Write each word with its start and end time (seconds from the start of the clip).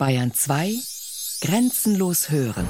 Bayern 0.00 0.32
2 0.32 0.76
Grenzenlos 1.42 2.30
hören. 2.30 2.66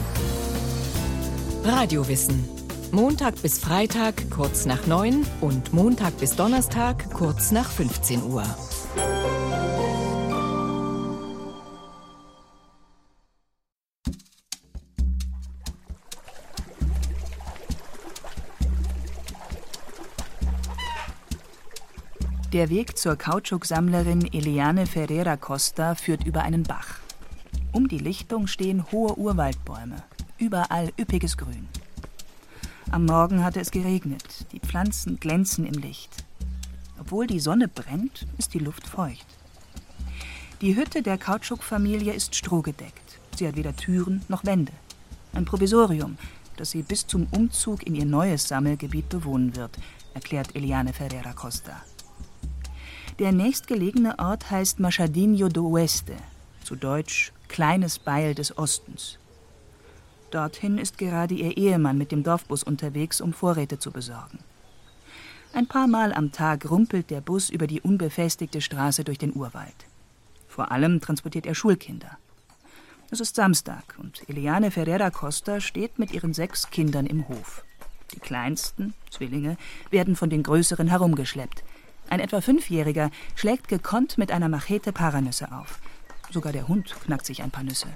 Radiowissen. 1.62 2.44
Montag 2.90 3.40
bis 3.40 3.60
Freitag 3.60 4.29
kurz 4.32 4.66
nach 4.66 4.88
9 4.88 5.25
und 5.40 5.72
Montag 5.72 6.19
bis 6.19 6.35
Donnerstag 6.35 7.08
kurz 7.12 7.53
nach 7.53 7.71
15 7.71 8.24
Uhr. 8.24 8.43
Der 22.53 22.71
Weg 22.71 22.99
zur 22.99 23.15
Kautschuksammlerin 23.15 24.29
Eliane 24.33 24.87
Ferreira 24.87 25.37
Costa 25.37 25.95
führt 25.95 26.27
über 26.27 26.43
einen 26.43 26.65
Bach. 26.65 26.99
Um 27.73 27.87
die 27.87 27.98
Lichtung 27.98 28.48
stehen 28.48 28.91
hohe 28.91 29.16
Urwaldbäume, 29.16 30.02
überall 30.38 30.92
üppiges 30.98 31.37
Grün. 31.37 31.69
Am 32.91 33.06
Morgen 33.06 33.45
hatte 33.45 33.60
es 33.60 33.70
geregnet, 33.70 34.45
die 34.51 34.59
Pflanzen 34.59 35.20
glänzen 35.20 35.65
im 35.65 35.80
Licht. 35.80 36.24
Obwohl 36.98 37.29
die 37.29 37.38
Sonne 37.38 37.69
brennt, 37.69 38.27
ist 38.38 38.55
die 38.55 38.59
Luft 38.59 38.88
feucht. 38.88 39.27
Die 40.60 40.74
Hütte 40.74 41.02
der 41.02 41.16
Kautschukfamilie 41.16 42.12
ist 42.12 42.34
strohgedeckt. 42.34 43.20
Sie 43.37 43.46
hat 43.46 43.55
weder 43.55 43.77
Türen 43.77 44.23
noch 44.29 44.45
Wände. 44.45 44.73
Ein 45.32 45.45
Provisorium, 45.45 46.18
das 46.57 46.73
sie 46.73 46.82
bis 46.82 47.07
zum 47.07 47.29
Umzug 47.30 47.87
in 47.87 47.95
ihr 47.95 48.05
neues 48.05 48.48
Sammelgebiet 48.48 49.09
bewohnen 49.09 49.55
wird, 49.55 49.79
erklärt 50.12 50.57
Eliane 50.57 50.93
Ferreira 50.93 51.34
Costa. 51.34 51.80
Der 53.21 53.30
nächstgelegene 53.30 54.18
Ort 54.18 54.51
heißt 54.51 54.80
Machadinho 54.80 55.48
do 55.48 55.68
Oeste, 55.68 56.16
zu 56.65 56.74
Deutsch 56.74 57.32
Kleines 57.50 57.98
Beil 57.98 58.36
des 58.36 58.56
Ostens. 58.56 59.18
Dorthin 60.30 60.78
ist 60.78 60.98
gerade 60.98 61.34
ihr 61.34 61.57
Ehemann 61.57 61.98
mit 61.98 62.12
dem 62.12 62.23
Dorfbus 62.23 62.62
unterwegs, 62.62 63.20
um 63.20 63.32
Vorräte 63.32 63.80
zu 63.80 63.90
besorgen. 63.90 64.38
Ein 65.52 65.66
paar 65.66 65.88
Mal 65.88 66.14
am 66.14 66.30
Tag 66.30 66.70
rumpelt 66.70 67.10
der 67.10 67.20
Bus 67.20 67.50
über 67.50 67.66
die 67.66 67.80
unbefestigte 67.80 68.60
Straße 68.60 69.02
durch 69.02 69.18
den 69.18 69.34
Urwald. 69.34 69.74
Vor 70.46 70.70
allem 70.70 71.00
transportiert 71.00 71.44
er 71.44 71.56
Schulkinder. 71.56 72.18
Es 73.10 73.18
ist 73.18 73.34
Samstag 73.34 73.96
und 73.98 74.22
Eliane 74.28 74.70
Ferreira 74.70 75.10
Costa 75.10 75.60
steht 75.60 75.98
mit 75.98 76.12
ihren 76.12 76.32
sechs 76.32 76.70
Kindern 76.70 77.06
im 77.06 77.26
Hof. 77.26 77.64
Die 78.14 78.20
kleinsten, 78.20 78.94
Zwillinge, 79.10 79.56
werden 79.90 80.14
von 80.14 80.30
den 80.30 80.44
größeren 80.44 80.86
herumgeschleppt. 80.86 81.64
Ein 82.10 82.20
etwa 82.20 82.40
Fünfjähriger 82.40 83.10
schlägt 83.34 83.66
gekonnt 83.66 84.18
mit 84.18 84.30
einer 84.30 84.48
Machete 84.48 84.92
Paranüsse 84.92 85.50
auf. 85.50 85.80
Sogar 86.30 86.52
der 86.52 86.68
Hund 86.68 86.94
knackt 87.04 87.26
sich 87.26 87.42
ein 87.42 87.50
paar 87.50 87.64
Nüsse. 87.64 87.88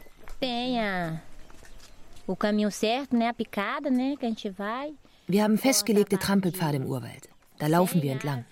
Wir 5.26 5.42
haben 5.42 5.58
festgelegte 5.58 6.18
Trampelpfade 6.18 6.76
im 6.76 6.86
Urwald. 6.86 7.28
Da 7.58 7.66
laufen 7.66 8.02
wir 8.02 8.12
entlang. 8.12 8.44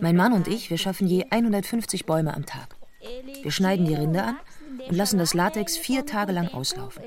Mein 0.00 0.16
Mann 0.16 0.32
und 0.32 0.48
ich, 0.48 0.70
wir 0.70 0.78
schaffen 0.78 1.06
je 1.06 1.26
150 1.30 2.06
Bäume 2.06 2.34
am 2.34 2.46
Tag. 2.46 2.76
Wir 3.42 3.50
schneiden 3.50 3.86
die 3.86 3.94
Rinde 3.94 4.22
an 4.22 4.36
und 4.88 4.96
lassen 4.96 5.18
das 5.18 5.34
Latex 5.34 5.76
vier 5.76 6.06
Tage 6.06 6.32
lang 6.32 6.48
auslaufen. 6.48 7.02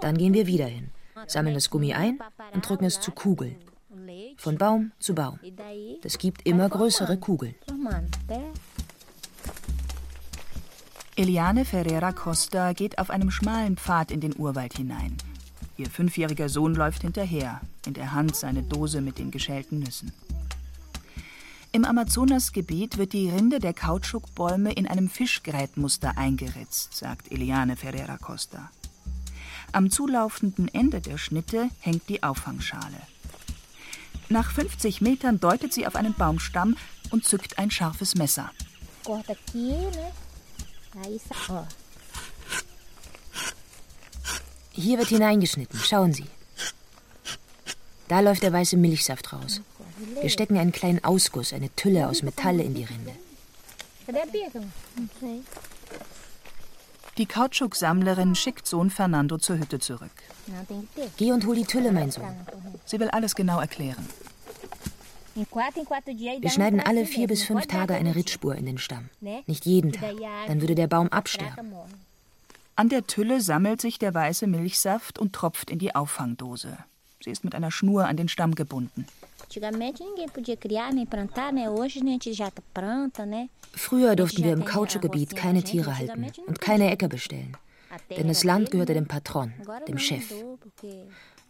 Dann 0.00 0.16
gehen 0.16 0.34
wir 0.34 0.46
wieder 0.46 0.66
hin, 0.66 0.90
sammeln 1.26 1.54
das 1.54 1.70
Gummi 1.70 1.94
ein 1.94 2.18
und 2.52 2.68
drücken 2.68 2.84
es 2.84 3.00
zu 3.00 3.12
Kugeln. 3.12 3.56
Von 4.36 4.56
Baum 4.56 4.92
zu 4.98 5.14
Baum. 5.14 5.38
Das 6.02 6.18
gibt 6.18 6.46
immer 6.46 6.68
größere 6.68 7.18
Kugeln. 7.18 7.54
Eliane 11.18 11.64
Ferreira 11.64 12.12
Costa 12.12 12.72
geht 12.74 13.00
auf 13.00 13.10
einem 13.10 13.32
schmalen 13.32 13.76
Pfad 13.76 14.12
in 14.12 14.20
den 14.20 14.38
Urwald 14.38 14.76
hinein. 14.76 15.16
Ihr 15.76 15.90
fünfjähriger 15.90 16.48
Sohn 16.48 16.76
läuft 16.76 17.02
hinterher, 17.02 17.60
in 17.86 17.94
der 17.94 18.12
Hand 18.12 18.36
seine 18.36 18.62
Dose 18.62 19.00
mit 19.00 19.18
den 19.18 19.32
geschälten 19.32 19.80
Nüssen. 19.80 20.12
Im 21.72 21.84
Amazonasgebiet 21.84 22.98
wird 22.98 23.14
die 23.14 23.30
Rinde 23.30 23.58
der 23.58 23.74
Kautschukbäume 23.74 24.72
in 24.72 24.86
einem 24.86 25.10
Fischgrätmuster 25.10 26.16
eingeritzt, 26.16 26.94
sagt 26.94 27.32
Eliane 27.32 27.74
Ferreira 27.74 28.16
Costa. 28.18 28.70
Am 29.72 29.90
zulaufenden 29.90 30.72
Ende 30.72 31.00
der 31.00 31.18
Schnitte 31.18 31.68
hängt 31.80 32.08
die 32.08 32.22
Auffangschale. 32.22 33.02
Nach 34.28 34.52
50 34.52 35.00
Metern 35.00 35.40
deutet 35.40 35.72
sie 35.72 35.84
auf 35.88 35.96
einen 35.96 36.14
Baumstamm 36.14 36.76
und 37.10 37.24
zückt 37.24 37.58
ein 37.58 37.72
scharfes 37.72 38.14
Messer. 38.14 38.52
Hier 44.72 44.98
wird 44.98 45.08
hineingeschnitten. 45.08 45.78
Schauen 45.80 46.12
Sie. 46.12 46.26
Da 48.08 48.20
läuft 48.20 48.42
der 48.42 48.52
weiße 48.52 48.76
Milchsaft 48.76 49.32
raus. 49.32 49.60
Wir 50.20 50.30
stecken 50.30 50.56
einen 50.56 50.72
kleinen 50.72 51.04
Ausguss, 51.04 51.52
eine 51.52 51.74
Tülle 51.74 52.08
aus 52.08 52.22
Metall 52.22 52.60
in 52.60 52.74
die 52.74 52.84
Rinde. 52.84 53.12
Die 57.18 57.26
Kautschuksammlerin 57.26 58.34
schickt 58.34 58.66
Sohn 58.66 58.90
Fernando 58.90 59.38
zur 59.38 59.58
Hütte 59.58 59.80
zurück. 59.80 60.10
Geh 61.16 61.32
und 61.32 61.44
hol 61.44 61.56
die 61.56 61.64
Tülle, 61.64 61.92
mein 61.92 62.10
Sohn. 62.10 62.34
Sie 62.86 62.98
will 63.00 63.10
alles 63.10 63.34
genau 63.34 63.60
erklären. 63.60 64.08
Wir 66.40 66.50
schneiden 66.50 66.80
alle 66.80 67.06
vier 67.06 67.28
bis 67.28 67.44
fünf 67.44 67.66
Tage 67.66 67.94
eine 67.94 68.14
Rittspur 68.14 68.54
in 68.56 68.66
den 68.66 68.78
Stamm. 68.78 69.08
Nicht 69.46 69.66
jeden 69.66 69.92
Tag. 69.92 70.14
Dann 70.46 70.60
würde 70.60 70.74
der 70.74 70.86
Baum 70.86 71.08
absterben. 71.08 71.72
An 72.76 72.88
der 72.88 73.06
Tülle 73.06 73.40
sammelt 73.40 73.80
sich 73.80 73.98
der 73.98 74.14
weiße 74.14 74.46
Milchsaft 74.46 75.18
und 75.18 75.32
tropft 75.32 75.70
in 75.70 75.78
die 75.78 75.94
Auffangdose. 75.94 76.78
Sie 77.22 77.30
ist 77.30 77.42
mit 77.44 77.54
einer 77.54 77.70
Schnur 77.70 78.06
an 78.06 78.16
den 78.16 78.28
Stamm 78.28 78.54
gebunden. 78.54 79.06
Früher 83.74 84.16
durften 84.16 84.44
wir 84.44 84.52
im 84.52 84.64
Kautschukgebiet 84.64 85.36
keine 85.36 85.62
Tiere 85.62 85.98
halten 85.98 86.26
und 86.46 86.60
keine 86.60 86.90
Äcker 86.90 87.08
bestellen. 87.08 87.56
Denn 88.10 88.28
das 88.28 88.44
Land 88.44 88.70
gehörte 88.70 88.94
dem 88.94 89.08
Patron, 89.08 89.52
dem 89.86 89.98
Chef. 89.98 90.32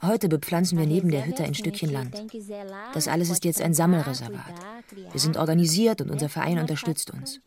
Heute 0.02 0.28
bepflanzen 0.28 0.78
wir 0.78 0.86
neben 0.86 1.10
der 1.10 1.26
Hütte 1.26 1.44
ein 1.44 1.54
Stückchen 1.54 1.90
Land. 1.90 2.14
Das 2.94 3.08
alles 3.08 3.30
ist 3.30 3.44
jetzt 3.44 3.60
ein 3.60 3.74
Sammelreservat. 3.74 4.54
Wir 5.10 5.20
sind 5.20 5.36
organisiert 5.36 6.00
und 6.00 6.10
unser 6.10 6.28
Verein 6.28 6.58
unterstützt 6.58 7.10
uns. 7.10 7.40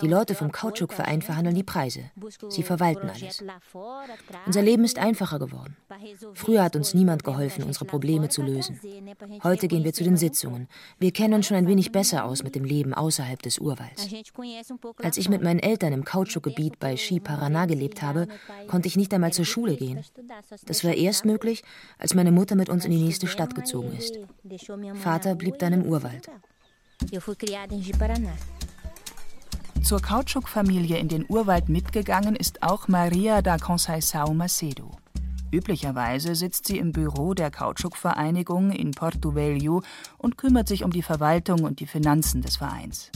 Die 0.00 0.08
Leute 0.08 0.34
vom 0.34 0.50
Kautschukverein 0.50 1.20
verhandeln 1.20 1.54
die 1.54 1.62
Preise. 1.62 2.10
Sie 2.48 2.62
verwalten 2.62 3.10
alles. 3.10 3.44
Unser 4.46 4.62
Leben 4.62 4.84
ist 4.84 4.98
einfacher 4.98 5.38
geworden. 5.38 5.76
Früher 6.34 6.62
hat 6.62 6.74
uns 6.74 6.94
niemand 6.94 7.22
geholfen, 7.22 7.64
unsere 7.64 7.84
Probleme 7.84 8.30
zu 8.30 8.42
lösen. 8.42 8.80
Heute 9.42 9.68
gehen 9.68 9.84
wir 9.84 9.92
zu 9.92 10.04
den 10.04 10.16
Sitzungen. 10.16 10.68
Wir 10.98 11.12
kennen 11.12 11.34
uns 11.34 11.46
schon 11.46 11.58
ein 11.58 11.66
wenig 11.66 11.92
besser 11.92 12.24
aus 12.24 12.42
mit 12.42 12.54
dem 12.54 12.64
Leben 12.64 12.94
außerhalb 12.94 13.42
des 13.42 13.58
Urwalds. 13.58 14.08
Als 15.02 15.18
ich 15.18 15.28
mit 15.28 15.42
meinen 15.42 15.60
Eltern 15.60 15.92
im 15.92 16.04
Kautschukgebiet 16.04 16.78
bei 16.78 16.96
Shi 16.96 17.20
Paraná 17.20 17.66
gelebt 17.66 18.00
habe, 18.00 18.28
konnte 18.68 18.88
ich 18.88 18.96
nicht 18.96 19.12
einmal 19.12 19.32
zur 19.32 19.44
Schule 19.44 19.76
gehen. 19.76 20.00
Das 20.66 20.82
war 20.82 20.94
erst 20.94 21.24
möglich, 21.26 21.62
als 21.98 22.14
meine 22.14 22.32
Mutter 22.32 22.56
mit 22.56 22.70
uns 22.70 22.86
in 22.86 22.90
die 22.90 23.02
nächste 23.02 23.26
Stadt 23.26 23.54
gezogen 23.54 23.92
ist. 23.92 24.18
Vater 24.94 25.34
blieb 25.34 25.58
dann 25.58 25.74
im 25.74 25.84
Urwald. 25.84 26.30
Eu 27.10 27.20
fui 27.20 27.34
criada 27.34 27.74
em 27.74 27.80
Ji-Paraná. 27.80 28.32
Zur 29.82 30.00
Kautschuk-Familie 30.00 30.96
in 30.98 31.08
den 31.08 31.26
Urwald 31.28 31.68
mitgegangen 31.68 32.36
ist 32.36 32.62
auch 32.62 32.86
Maria 32.86 33.42
da 33.42 33.56
Conceição 33.56 34.32
Macedo. 34.32 34.92
Üblicherweise 35.50 36.36
sitzt 36.36 36.68
sie 36.68 36.78
im 36.78 36.92
Büro 36.92 37.34
der 37.34 37.50
Kautschuk-Vereinigung 37.50 38.70
in 38.70 38.92
Porto 38.92 39.34
Velho 39.34 39.82
und 40.18 40.38
kümmert 40.38 40.68
sich 40.68 40.84
um 40.84 40.92
die 40.92 41.02
Verwaltung 41.02 41.64
und 41.64 41.80
die 41.80 41.86
Finanzen 41.86 42.42
des 42.42 42.56
Vereins. 42.56 43.10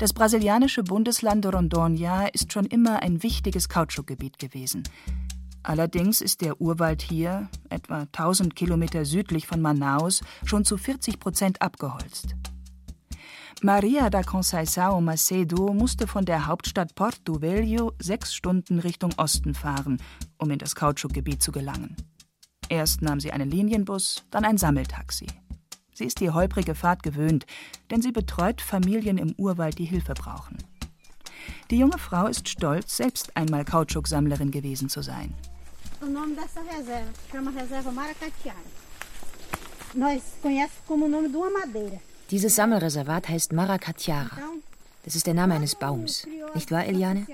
Das 0.00 0.12
brasilianische 0.12 0.82
Bundesland 0.82 1.46
Rondônia 1.46 2.26
ist 2.34 2.52
schon 2.52 2.66
immer 2.66 3.02
ein 3.02 3.22
wichtiges 3.22 3.68
Kautschukgebiet 3.68 4.40
gewesen. 4.40 4.82
Allerdings 5.62 6.20
ist 6.20 6.40
der 6.40 6.60
Urwald 6.60 7.00
hier, 7.00 7.48
etwa 7.70 8.00
1000 8.00 8.56
Kilometer 8.56 9.04
südlich 9.04 9.46
von 9.46 9.62
Manaus, 9.62 10.20
schon 10.44 10.64
zu 10.64 10.76
40 10.76 11.20
Prozent 11.20 11.62
abgeholzt. 11.62 12.34
Maria 13.62 14.10
da 14.10 14.22
Conceição 14.22 15.00
Macedo 15.00 15.72
musste 15.72 16.06
von 16.06 16.24
der 16.24 16.46
Hauptstadt 16.46 16.94
Porto 16.94 17.40
Velho 17.40 17.92
sechs 17.98 18.34
Stunden 18.34 18.78
Richtung 18.78 19.12
Osten 19.16 19.54
fahren, 19.54 19.98
um 20.38 20.50
in 20.50 20.58
das 20.58 20.74
Kautschukgebiet 20.74 21.42
zu 21.42 21.52
gelangen. 21.52 21.96
Erst 22.68 23.02
nahm 23.02 23.20
sie 23.20 23.32
einen 23.32 23.50
Linienbus, 23.50 24.24
dann 24.30 24.44
ein 24.44 24.58
Sammeltaxi. 24.58 25.26
Sie 25.94 26.04
ist 26.04 26.20
die 26.20 26.30
holprige 26.30 26.74
Fahrt 26.74 27.02
gewöhnt, 27.02 27.46
denn 27.90 28.02
sie 28.02 28.12
betreut 28.12 28.60
Familien 28.60 29.18
im 29.18 29.34
Urwald, 29.38 29.78
die 29.78 29.84
Hilfe 29.84 30.14
brauchen. 30.14 30.58
Die 31.70 31.78
junge 31.78 31.98
Frau 31.98 32.26
ist 32.26 32.48
stolz, 32.48 32.96
selbst 32.96 33.36
einmal 33.36 33.64
Kautschuksammlerin 33.64 34.50
gewesen 34.50 34.88
zu 34.88 35.02
sein. 35.02 35.34
Nós 39.94 40.22
conhecemos 40.42 40.82
como 40.88 41.06
o 41.06 41.08
nome 41.08 41.28
de 41.28 41.36
uma 41.36 41.50
madeira. 41.50 42.00
Dieses 42.34 42.56
Sammelreservat 42.56 43.28
heißt 43.28 43.52
Maracatiara. 43.52 44.38
Das 45.04 45.14
ist 45.14 45.28
der 45.28 45.34
Name 45.34 45.54
eines 45.54 45.76
Baums. 45.76 46.26
Nicht 46.56 46.72
wahr, 46.72 46.84
Eliane? 46.84 47.28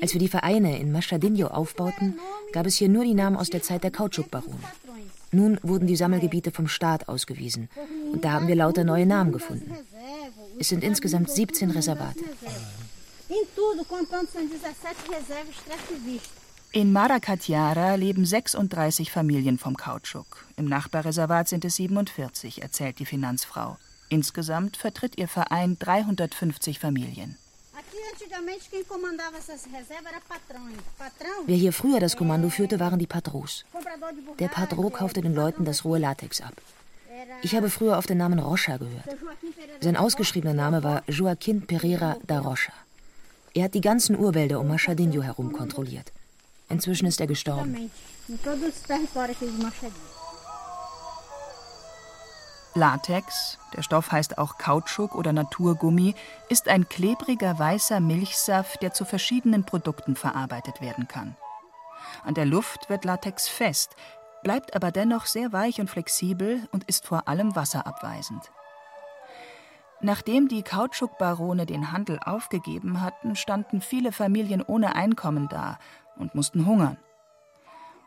Als 0.00 0.12
wir 0.12 0.20
die 0.20 0.28
Vereine 0.28 0.78
in 0.78 0.92
Machadinho 0.92 1.48
aufbauten, 1.48 2.20
gab 2.52 2.64
es 2.64 2.76
hier 2.76 2.88
nur 2.88 3.02
die 3.02 3.14
Namen 3.14 3.36
aus 3.36 3.50
der 3.50 3.64
Zeit 3.64 3.82
der 3.82 3.90
Kautschukbarone. 3.90 4.62
Nun 5.32 5.58
wurden 5.64 5.88
die 5.88 5.96
Sammelgebiete 5.96 6.52
vom 6.52 6.68
Staat 6.68 7.08
ausgewiesen. 7.08 7.68
Und 8.12 8.24
da 8.24 8.30
haben 8.30 8.46
wir 8.46 8.54
lauter 8.54 8.84
neue 8.84 9.04
Namen 9.04 9.32
gefunden. 9.32 9.74
Es 10.60 10.68
sind 10.68 10.84
insgesamt 10.84 11.28
17 11.28 11.72
Reservate. 11.72 12.20
In 16.70 16.92
Maracatiara 16.92 17.96
leben 17.96 18.24
36 18.24 19.10
Familien 19.10 19.58
vom 19.58 19.76
Kautschuk. 19.76 20.46
Im 20.56 20.66
Nachbarreservat 20.66 21.48
sind 21.48 21.64
es 21.64 21.74
47, 21.74 22.62
erzählt 22.62 23.00
die 23.00 23.06
Finanzfrau. 23.06 23.76
Insgesamt 24.08 24.76
vertritt 24.76 25.18
ihr 25.18 25.28
Verein 25.28 25.76
350 25.78 26.78
Familien. 26.78 27.36
Wer 31.46 31.56
hier 31.56 31.72
früher 31.72 32.00
das 32.00 32.16
Kommando 32.16 32.48
führte, 32.48 32.80
waren 32.80 32.98
die 32.98 33.06
Patros. 33.06 33.64
Der 34.38 34.48
Patro 34.48 34.90
kaufte 34.90 35.20
den 35.20 35.34
Leuten 35.34 35.64
das 35.64 35.84
rohe 35.84 35.98
Latex 35.98 36.40
ab. 36.40 36.54
Ich 37.42 37.54
habe 37.54 37.70
früher 37.70 37.98
auf 37.98 38.06
den 38.06 38.18
Namen 38.18 38.38
Rocha 38.38 38.76
gehört. 38.76 39.04
Sein 39.80 39.96
ausgeschriebener 39.96 40.54
Name 40.54 40.82
war 40.82 41.02
Joaquin 41.08 41.66
Pereira 41.66 42.16
da 42.26 42.40
Rocha. 42.40 42.72
Er 43.54 43.64
hat 43.64 43.74
die 43.74 43.80
ganzen 43.80 44.18
Urwälder 44.18 44.60
um 44.60 44.68
Machadinho 44.68 45.22
herum 45.22 45.52
kontrolliert. 45.52 46.12
Inzwischen 46.68 47.06
ist 47.06 47.20
er 47.20 47.26
gestorben. 47.26 47.90
Latex, 52.76 53.58
der 53.76 53.82
Stoff 53.82 54.10
heißt 54.10 54.36
auch 54.36 54.58
Kautschuk 54.58 55.14
oder 55.14 55.32
Naturgummi, 55.32 56.16
ist 56.48 56.68
ein 56.68 56.88
klebriger 56.88 57.56
weißer 57.56 58.00
Milchsaft, 58.00 58.82
der 58.82 58.92
zu 58.92 59.04
verschiedenen 59.04 59.64
Produkten 59.64 60.16
verarbeitet 60.16 60.80
werden 60.80 61.06
kann. 61.06 61.36
An 62.24 62.34
der 62.34 62.46
Luft 62.46 62.90
wird 62.90 63.04
Latex 63.04 63.46
fest, 63.46 63.94
bleibt 64.42 64.74
aber 64.74 64.90
dennoch 64.90 65.26
sehr 65.26 65.52
weich 65.52 65.80
und 65.80 65.88
flexibel 65.88 66.68
und 66.72 66.82
ist 66.84 67.06
vor 67.06 67.28
allem 67.28 67.54
wasserabweisend. 67.54 68.50
Nachdem 70.00 70.48
die 70.48 70.64
Kautschukbarone 70.64 71.66
den 71.66 71.92
Handel 71.92 72.18
aufgegeben 72.24 73.00
hatten, 73.00 73.36
standen 73.36 73.80
viele 73.82 74.10
Familien 74.10 74.62
ohne 74.62 74.96
Einkommen 74.96 75.48
da 75.48 75.78
und 76.16 76.34
mussten 76.34 76.66
hungern. 76.66 76.98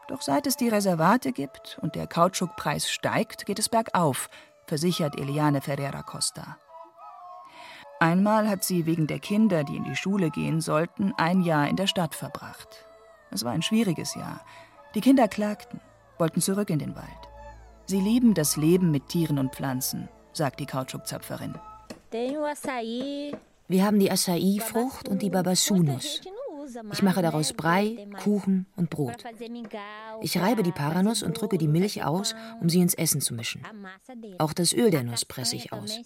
Doch 0.10 0.22
seit 0.22 0.46
es 0.46 0.58
die 0.58 0.70
Reservate 0.70 1.32
gibt 1.32 1.80
und 1.82 1.96
der 1.96 2.08
Kautschukpreis 2.08 2.90
steigt, 2.90 3.46
geht 3.46 3.60
es 3.60 3.68
bergauf, 3.68 4.30
versichert 4.68 5.18
Eliane 5.18 5.62
Ferreira 5.62 6.04
Costa. 6.04 6.58
Einmal 8.00 8.48
hat 8.48 8.64
sie 8.64 8.86
wegen 8.86 9.08
der 9.08 9.20
Kinder, 9.20 9.64
die 9.64 9.76
in 9.76 9.84
die 9.84 9.96
Schule 9.96 10.30
gehen 10.30 10.62
sollten, 10.62 11.14
ein 11.18 11.42
Jahr 11.42 11.68
in 11.68 11.78
der 11.78 11.88
Stadt 11.88 12.14
verbracht. 12.14 12.86
Es 13.32 13.44
war 13.44 13.54
ein 13.54 13.64
schwieriges 13.64 14.14
Jahr. 14.14 14.42
Die 14.94 15.02
Kinder 15.02 15.28
klagten, 15.28 15.82
wollten 16.20 16.42
zurück 16.42 16.70
in 16.70 16.80
den 16.80 16.96
Wald. 16.96 17.06
Sie 17.86 18.00
lieben 18.00 18.34
das 18.34 18.56
Leben 18.56 18.92
mit 18.92 19.08
Tieren 19.08 19.40
und 19.40 19.56
Pflanzen, 19.56 20.10
sagt 20.34 20.60
die 20.60 20.66
Kautschukzapferin. 20.66 21.56
Wir 23.70 23.86
haben 23.86 24.00
die 24.00 24.12
Acai-Frucht 24.12 25.10
und 25.10 25.22
die 25.22 25.30
Babassu-Nuss. 25.30 26.22
Ich 26.92 27.02
mache 27.02 27.22
daraus 27.22 27.54
Brei, 27.54 28.08
Kuchen 28.24 28.66
und 28.76 28.90
Brot. 28.90 29.24
Ich 30.22 30.38
reibe 30.38 30.64
die 30.64 30.72
Paranuss 30.72 31.24
und 31.24 31.40
drücke 31.40 31.58
die 31.58 31.68
Milch 31.68 32.04
aus, 32.04 32.36
um 32.62 32.70
sie 32.70 32.82
ins 32.82 32.94
Essen 32.94 33.22
zu 33.22 33.34
mischen. 33.34 33.64
Auch 34.38 34.54
das 34.54 34.74
Öl 34.74 34.92
der 34.92 35.04
Nuss 35.04 35.26
presse 35.26 35.56
ich 35.56 35.74
aus. 35.74 36.00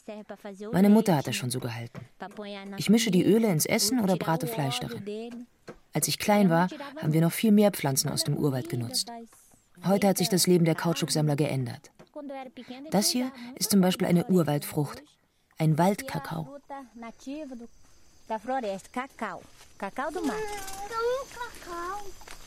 Meine 0.71 0.89
Mutter 0.89 1.15
hat 1.15 1.27
das 1.27 1.35
schon 1.35 1.51
so 1.51 1.59
gehalten. 1.59 2.05
Ich 2.77 2.89
mische 2.89 3.11
die 3.11 3.25
Öle 3.25 3.51
ins 3.51 3.65
Essen 3.65 3.99
oder 4.01 4.15
brate 4.15 4.47
Fleisch 4.47 4.79
darin. 4.79 5.47
Als 5.93 6.07
ich 6.07 6.19
klein 6.19 6.49
war, 6.49 6.67
haben 7.01 7.13
wir 7.13 7.21
noch 7.21 7.31
viel 7.31 7.51
mehr 7.51 7.71
Pflanzen 7.71 8.09
aus 8.09 8.23
dem 8.23 8.37
Urwald 8.37 8.69
genutzt. 8.69 9.11
Heute 9.85 10.07
hat 10.07 10.17
sich 10.17 10.29
das 10.29 10.47
Leben 10.47 10.65
der 10.65 10.75
Kautschuksammler 10.75 11.35
geändert. 11.35 11.91
Das 12.91 13.09
hier 13.09 13.31
ist 13.55 13.71
zum 13.71 13.81
Beispiel 13.81 14.07
eine 14.07 14.25
Urwaldfrucht, 14.27 15.03
ein 15.57 15.77
Waldkakao. 15.77 16.57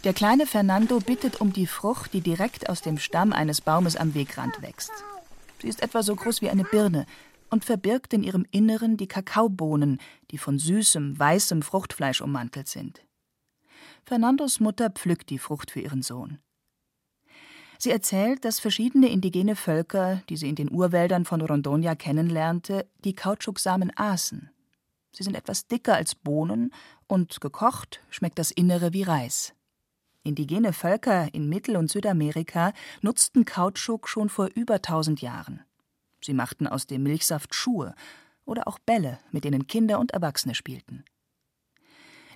Der 0.03 0.15
kleine 0.15 0.47
Fernando 0.47 0.99
bittet 0.99 1.41
um 1.43 1.53
die 1.53 1.67
Frucht, 1.67 2.15
die 2.15 2.23
direkt 2.23 2.71
aus 2.71 2.81
dem 2.81 2.99
Stamm 2.99 3.33
eines 3.33 3.61
Baumes 3.61 3.97
am 3.97 4.15
Wegrand 4.15 4.63
wächst. 4.63 4.93
Sie 5.61 5.69
ist 5.69 5.83
etwa 5.83 6.03
so 6.03 6.17
groß 6.17 6.41
wie 6.41 6.49
eine 6.49 6.65
Birne 6.65 7.05
und 7.51 7.67
verbirgt 7.67 8.15
in 8.15 8.23
ihrem 8.23 8.47
Inneren 8.51 8.97
die 8.97 9.09
Kakaobohnen, 9.09 10.01
die 10.31 10.39
von 10.39 10.59
süßem, 10.59 11.19
weißem 11.19 11.61
Fruchtfleisch 11.61 12.23
ummantelt 12.23 12.69
sind. 12.69 13.05
Fernandos 14.07 14.61
Mutter 14.61 14.89
pflückt 14.89 15.29
die 15.29 15.39
Frucht 15.39 15.71
für 15.71 15.81
ihren 15.81 16.03
Sohn. 16.03 16.39
Sie 17.79 17.91
erzählt, 17.91 18.47
dass 18.47 18.61
verschiedene 18.61 19.11
indigene 19.11 19.55
Völker, 19.55 20.23
die 20.31 20.39
sie 20.39 20.49
in 20.49 20.55
den 20.55 20.71
Urwäldern 20.71 21.27
von 21.27 21.43
Rondonia 21.43 21.95
kennenlernte, 21.95 22.89
die 23.05 23.15
Kautschuksamen 23.15 23.93
aßen. 23.97 24.51
Sie 25.15 25.23
sind 25.23 25.37
etwas 25.37 25.69
dicker 25.69 25.95
als 25.95 26.17
Bohnen 26.17 26.73
und 27.07 27.41
gekocht 27.41 28.01
schmeckt 28.11 28.39
das 28.39 28.51
Innere 28.51 28.93
wie 28.93 29.05
Reis. 29.05 29.55
Indigene 30.25 30.73
Völker 30.73 31.33
in 31.33 31.49
Mittel- 31.49 31.77
und 31.77 31.91
Südamerika 31.91 32.73
nutzten 33.01 33.45
Kautschuk 33.45 34.09
schon 34.09 34.29
vor 34.29 34.49
über 34.55 34.83
tausend 34.83 35.21
Jahren. 35.21 35.63
Sie 36.21 36.35
machten 36.35 36.67
aus 36.67 36.87
dem 36.87 37.05
Milchsaft 37.05 37.55
Schuhe 37.55 37.95
oder 38.45 38.67
auch 38.67 38.79
Bälle, 38.79 39.19
mit 39.31 39.45
denen 39.45 39.67
Kinder 39.67 40.01
und 40.01 40.11
Erwachsene 40.11 40.55
spielten. 40.55 41.05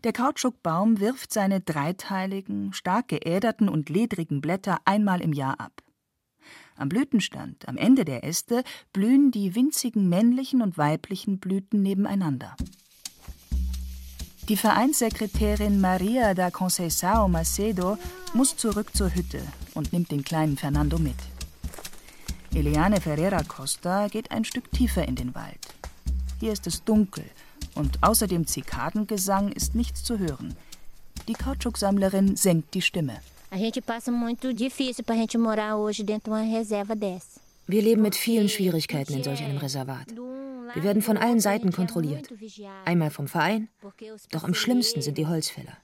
Der 0.04 0.12
Kautschukbaum 0.12 1.00
wirft 1.00 1.32
seine 1.32 1.60
dreiteiligen, 1.60 2.72
stark 2.72 3.08
geäderten 3.08 3.68
und 3.68 3.88
ledrigen 3.88 4.40
Blätter 4.40 4.78
einmal 4.84 5.20
im 5.20 5.32
Jahr 5.32 5.58
ab. 5.58 5.82
Am 6.78 6.88
Blütenstand, 6.88 7.66
am 7.66 7.76
Ende 7.76 8.04
der 8.04 8.22
Äste, 8.22 8.62
blühen 8.92 9.32
die 9.32 9.56
winzigen 9.56 10.08
männlichen 10.08 10.62
und 10.62 10.78
weiblichen 10.78 11.40
Blüten 11.40 11.82
nebeneinander. 11.82 12.54
Die 14.48 14.56
Vereinssekretärin 14.56 15.80
Maria 15.80 16.34
da 16.34 16.48
Conceição 16.48 17.28
Macedo 17.28 17.98
muss 18.32 18.56
zurück 18.56 18.94
zur 18.94 19.12
Hütte 19.12 19.42
und 19.74 19.92
nimmt 19.92 20.12
den 20.12 20.22
kleinen 20.22 20.56
Fernando 20.56 20.98
mit. 20.98 21.16
Eliane 22.54 23.00
Ferreira 23.00 23.42
Costa 23.42 24.06
geht 24.06 24.30
ein 24.30 24.44
Stück 24.44 24.70
tiefer 24.70 25.06
in 25.06 25.16
den 25.16 25.34
Wald. 25.34 25.74
Hier 26.38 26.52
ist 26.52 26.68
es 26.68 26.84
dunkel 26.84 27.24
und 27.74 28.04
außer 28.04 28.28
dem 28.28 28.46
Zikadengesang 28.46 29.50
ist 29.50 29.74
nichts 29.74 30.04
zu 30.04 30.20
hören. 30.20 30.54
Die 31.26 31.34
Kautschuksammlerin 31.34 32.36
senkt 32.36 32.72
die 32.74 32.82
Stimme. 32.82 33.20
Wir 37.66 37.82
leben 37.82 38.02
mit 38.02 38.14
vielen 38.14 38.48
Schwierigkeiten 38.48 39.14
in 39.14 39.22
solch 39.22 39.42
einem 39.42 39.58
Reservat. 39.58 40.06
Wir 40.74 40.82
werden 40.82 41.02
von 41.02 41.16
allen 41.16 41.40
Seiten 41.40 41.72
kontrolliert. 41.72 42.28
Einmal 42.84 43.10
vom 43.10 43.26
Verein, 43.26 43.68
doch 44.30 44.44
am 44.44 44.54
schlimmsten 44.54 45.00
sind 45.00 45.18
die 45.18 45.26
Holzfäller. 45.26 45.76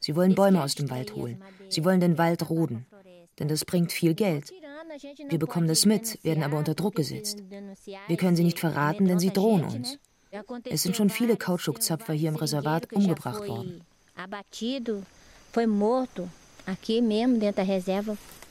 Sie 0.00 0.16
wollen 0.16 0.34
Bäume 0.34 0.62
aus 0.62 0.74
dem 0.74 0.90
Wald 0.90 1.14
holen. 1.14 1.42
Sie 1.68 1.84
wollen 1.84 2.00
den 2.00 2.18
Wald 2.18 2.50
roden, 2.50 2.86
denn 3.38 3.48
das 3.48 3.64
bringt 3.64 3.92
viel 3.92 4.14
Geld. 4.14 4.52
Wir 5.28 5.38
bekommen 5.38 5.68
das 5.68 5.86
mit, 5.86 6.22
werden 6.24 6.42
aber 6.42 6.58
unter 6.58 6.74
Druck 6.74 6.96
gesetzt. 6.96 7.42
Wir 8.08 8.16
können 8.16 8.36
sie 8.36 8.44
nicht 8.44 8.58
verraten, 8.58 9.06
denn 9.06 9.18
sie 9.18 9.30
drohen 9.30 9.64
uns. 9.64 9.98
Es 10.64 10.82
sind 10.82 10.96
schon 10.96 11.10
viele 11.10 11.36
Kautschukzapfer 11.36 12.12
hier 12.12 12.28
im 12.28 12.36
Reservat 12.36 12.92
umgebracht 12.92 13.46
worden. 13.46 13.82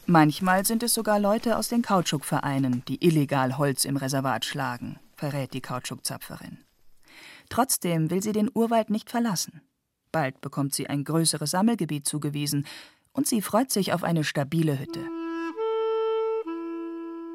Manchmal 0.07 0.65
sind 0.65 0.83
es 0.83 0.93
sogar 0.93 1.19
Leute 1.19 1.57
aus 1.57 1.67
den 1.67 1.81
Kautschukvereinen, 1.81 2.83
die 2.87 3.03
illegal 3.05 3.57
Holz 3.57 3.85
im 3.85 3.97
Reservat 3.97 4.45
schlagen, 4.45 4.99
verrät 5.15 5.53
die 5.53 5.61
Kautschukzapferin. 5.61 6.59
Trotzdem 7.49 8.11
will 8.11 8.21
sie 8.21 8.31
den 8.31 8.49
Urwald 8.53 8.89
nicht 8.89 9.09
verlassen. 9.09 9.61
Bald 10.11 10.41
bekommt 10.41 10.73
sie 10.73 10.87
ein 10.87 11.03
größeres 11.03 11.51
Sammelgebiet 11.51 12.07
zugewiesen 12.07 12.65
und 13.13 13.27
sie 13.27 13.41
freut 13.41 13.71
sich 13.71 13.93
auf 13.93 14.03
eine 14.03 14.23
stabile 14.23 14.79
Hütte. 14.79 15.01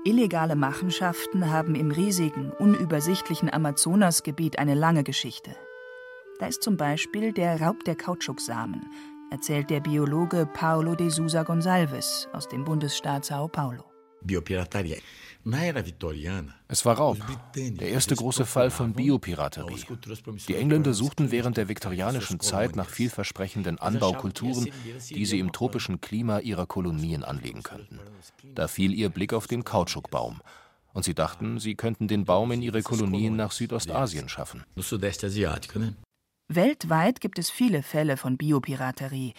Illegale 0.04 0.56
Machenschaften 0.56 1.50
haben 1.50 1.74
im 1.74 1.90
riesigen, 1.90 2.52
unübersichtlichen 2.52 3.52
Amazonasgebiet 3.52 4.58
eine 4.58 4.74
lange 4.74 5.04
Geschichte. 5.04 5.54
Da 6.38 6.46
ist 6.46 6.62
zum 6.62 6.78
Beispiel 6.78 7.32
der 7.32 7.60
Raub 7.60 7.84
der 7.84 7.96
Kautschuksamen, 7.96 8.86
erzählt 9.30 9.70
der 9.70 9.80
Biologe 9.80 10.46
Paulo 10.46 10.94
de 10.94 11.08
Sousa 11.08 11.42
Gonçalves 11.42 12.28
aus 12.32 12.48
dem 12.48 12.64
Bundesstaat 12.64 13.24
Sao 13.24 13.48
Paulo. 13.48 13.84
Es 16.68 16.84
war 16.84 16.98
Raub, 16.98 17.16
der 17.54 17.88
erste 17.88 18.14
große 18.14 18.44
Fall 18.44 18.70
von 18.70 18.92
Biopiraterie. 18.92 19.84
Die 20.46 20.56
Engländer 20.56 20.92
suchten 20.92 21.30
während 21.30 21.56
der 21.56 21.68
viktorianischen 21.68 22.40
Zeit 22.40 22.76
nach 22.76 22.88
vielversprechenden 22.88 23.78
Anbaukulturen, 23.78 24.68
die 25.08 25.24
sie 25.24 25.38
im 25.38 25.52
tropischen 25.52 26.00
Klima 26.02 26.40
ihrer 26.40 26.66
Kolonien 26.66 27.24
anlegen 27.24 27.62
könnten. 27.62 28.00
Da 28.54 28.68
fiel 28.68 28.92
ihr 28.92 29.08
Blick 29.08 29.32
auf 29.32 29.46
den 29.46 29.64
Kautschukbaum. 29.64 30.40
und 30.92 31.04
sie 31.04 31.14
dachten, 31.14 31.60
sie 31.60 31.76
könnten 31.76 32.08
den 32.08 32.24
Baum 32.24 32.50
in 32.50 32.62
ihre 32.62 32.82
Kolonien 32.82 33.36
nach 33.36 33.52
Südostasien 33.52 34.28
schaffen. 34.28 34.64
Weltweit 36.52 37.20
gibt 37.20 37.38
es 37.38 37.48
viele 37.48 37.80
Fälle 37.80 38.16
von 38.16 38.36
Biopiraterie. 38.36 39.34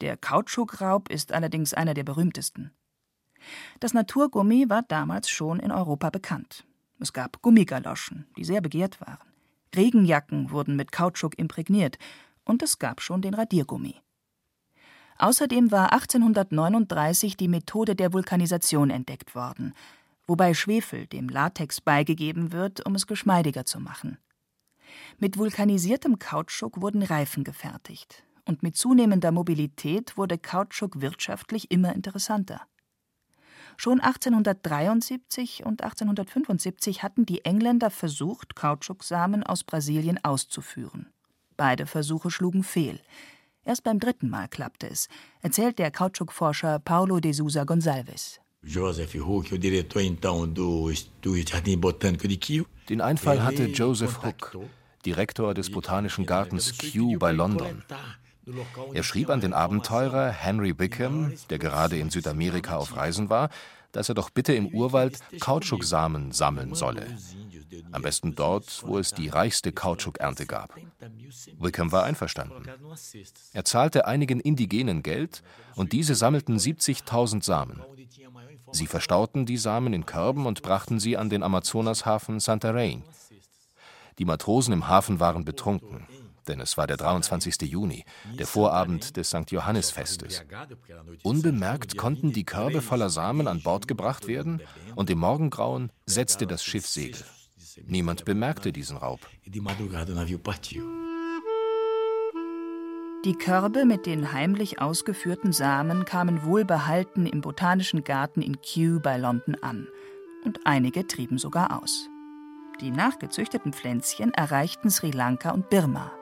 Der 0.00 0.16
Kautschukraub 0.16 1.10
ist 1.10 1.32
allerdings 1.32 1.74
einer 1.74 1.92
der 1.92 2.04
berühmtesten. 2.04 2.70
Das 3.80 3.94
Naturgummi 3.94 4.70
war 4.70 4.82
damals 4.82 5.28
schon 5.28 5.58
in 5.58 5.72
Europa 5.72 6.10
bekannt. 6.10 6.64
Es 7.00 7.12
gab 7.12 7.42
Gummigaloschen, 7.42 8.28
die 8.36 8.44
sehr 8.44 8.60
begehrt 8.60 9.00
waren. 9.00 9.26
Regenjacken 9.74 10.52
wurden 10.52 10.76
mit 10.76 10.92
Kautschuk 10.92 11.36
imprägniert 11.36 11.98
und 12.44 12.62
es 12.62 12.78
gab 12.78 13.00
schon 13.00 13.22
den 13.22 13.34
Radiergummi. 13.34 13.96
Außerdem 15.18 15.72
war 15.72 15.92
1839 15.92 17.36
die 17.36 17.48
Methode 17.48 17.96
der 17.96 18.12
Vulkanisation 18.12 18.90
entdeckt 18.90 19.34
worden, 19.34 19.74
wobei 20.28 20.54
Schwefel 20.54 21.08
dem 21.08 21.28
Latex 21.28 21.80
beigegeben 21.80 22.52
wird, 22.52 22.86
um 22.86 22.94
es 22.94 23.08
geschmeidiger 23.08 23.64
zu 23.64 23.80
machen. 23.80 24.18
Mit 25.18 25.38
vulkanisiertem 25.38 26.18
Kautschuk 26.18 26.80
wurden 26.80 27.02
Reifen 27.02 27.44
gefertigt, 27.44 28.24
und 28.44 28.62
mit 28.62 28.76
zunehmender 28.76 29.32
Mobilität 29.32 30.16
wurde 30.16 30.38
Kautschuk 30.38 31.00
wirtschaftlich 31.00 31.70
immer 31.70 31.94
interessanter. 31.94 32.62
Schon 33.76 34.00
1873 34.00 35.64
und 35.64 35.82
1875 35.82 37.02
hatten 37.02 37.26
die 37.26 37.44
Engländer 37.44 37.90
versucht, 37.90 38.54
Kautschuksamen 38.54 39.42
aus 39.42 39.64
Brasilien 39.64 40.22
auszuführen. 40.22 41.06
Beide 41.56 41.86
Versuche 41.86 42.30
schlugen 42.30 42.64
fehl. 42.64 43.00
Erst 43.64 43.84
beim 43.84 44.00
dritten 44.00 44.28
Mal 44.28 44.48
klappte 44.48 44.88
es, 44.88 45.08
erzählt 45.40 45.78
der 45.78 45.90
Kautschukforscher 45.90 46.80
Paulo 46.80 47.20
de 47.20 47.32
Souza 47.32 47.62
Gonçalves. 47.62 48.40
Joseph 48.64 49.14
Hook, 49.14 49.52
o 49.52 49.58
diretor 49.58 50.02
então 50.02 50.46
do, 50.46 50.92
do 51.20 51.34
Jardim 51.36 51.80
Botânico 51.80 52.28
de 52.28 52.36
Kew. 52.36 52.64
Den 52.88 53.00
Einfall 53.00 53.42
hatte 53.42 53.66
Joseph 53.66 54.22
Hook, 54.22 54.56
Direktor 55.02 55.54
des 55.54 55.70
Botanischen 55.70 56.26
Gartens 56.26 56.76
Kew 56.78 57.18
bei 57.18 57.32
London. 57.32 57.82
Er 58.92 59.02
schrieb 59.02 59.30
an 59.30 59.40
den 59.40 59.52
Abenteurer 59.52 60.30
Henry 60.30 60.78
Wickham, 60.78 61.32
der 61.50 61.58
gerade 61.58 61.98
in 61.98 62.10
Südamerika 62.10 62.76
auf 62.76 62.96
Reisen 62.96 63.30
war, 63.30 63.50
dass 63.92 64.08
er 64.08 64.14
doch 64.14 64.30
bitte 64.30 64.54
im 64.54 64.68
Urwald 64.68 65.20
Kautschuksamen 65.40 66.32
sammeln 66.32 66.74
solle. 66.74 67.06
Am 67.92 68.02
besten 68.02 68.34
dort, 68.34 68.82
wo 68.86 68.98
es 68.98 69.12
die 69.12 69.28
reichste 69.28 69.72
Kautschukernte 69.72 70.46
gab. 70.46 70.74
Wickham 71.58 71.92
war 71.92 72.04
einverstanden. 72.04 72.64
Er 73.52 73.64
zahlte 73.64 74.06
einigen 74.06 74.40
Indigenen 74.40 75.02
Geld 75.02 75.42
und 75.74 75.92
diese 75.92 76.14
sammelten 76.14 76.58
70.000 76.58 77.42
Samen. 77.44 77.82
Sie 78.72 78.86
verstauten 78.86 79.44
die 79.44 79.58
Samen 79.58 79.92
in 79.92 80.06
Körben 80.06 80.46
und 80.46 80.62
brachten 80.62 80.98
sie 80.98 81.16
an 81.16 81.28
den 81.28 81.42
Amazonashafen 81.42 82.38
Santarém. 82.40 83.02
Die 84.18 84.24
Matrosen 84.24 84.72
im 84.72 84.88
Hafen 84.88 85.20
waren 85.20 85.44
betrunken, 85.44 86.06
denn 86.48 86.60
es 86.60 86.76
war 86.76 86.86
der 86.86 86.96
23. 86.96 87.62
Juni, 87.62 88.04
der 88.38 88.46
Vorabend 88.46 89.16
des 89.16 89.28
St. 89.30 89.50
Johannisfestes. 89.50 90.44
Unbemerkt 91.22 91.96
konnten 91.96 92.32
die 92.32 92.44
Körbe 92.44 92.82
voller 92.82 93.10
Samen 93.10 93.48
an 93.48 93.62
Bord 93.62 93.88
gebracht 93.88 94.26
werden 94.26 94.60
und 94.94 95.10
im 95.10 95.18
Morgengrauen 95.18 95.90
setzte 96.06 96.46
das 96.46 96.64
Schiff 96.64 96.86
Segel. 96.86 97.24
Niemand 97.86 98.24
bemerkte 98.24 98.72
diesen 98.72 98.96
Raub. 98.96 99.20
Die 103.24 103.34
Körbe 103.34 103.84
mit 103.84 104.04
den 104.06 104.32
heimlich 104.32 104.80
ausgeführten 104.80 105.52
Samen 105.52 106.04
kamen 106.04 106.44
wohlbehalten 106.44 107.26
im 107.26 107.40
Botanischen 107.40 108.02
Garten 108.02 108.42
in 108.42 108.60
Kew 108.60 108.98
bei 109.00 109.16
London 109.16 109.56
an. 109.62 109.86
Und 110.44 110.58
einige 110.64 111.06
trieben 111.06 111.38
sogar 111.38 111.80
aus. 111.80 112.08
Die 112.80 112.90
nachgezüchteten 112.90 113.72
Pflänzchen 113.72 114.34
erreichten 114.34 114.90
Sri 114.90 115.10
Lanka 115.10 115.50
und 115.50 115.70
Birma. 115.70 116.12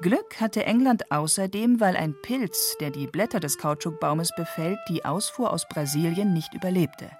Glück 0.00 0.40
hatte 0.40 0.66
England 0.66 1.10
außerdem, 1.10 1.80
weil 1.80 1.96
ein 1.96 2.14
Pilz, 2.20 2.76
der 2.80 2.90
die 2.90 3.06
Blätter 3.06 3.40
des 3.40 3.58
Kautschukbaumes 3.58 4.32
befällt, 4.36 4.78
die 4.88 5.04
Ausfuhr 5.04 5.52
aus 5.52 5.68
Brasilien 5.68 6.32
nicht 6.32 6.52
überlebte. 6.52 7.10